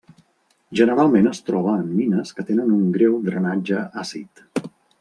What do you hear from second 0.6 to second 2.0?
Generalment es troba en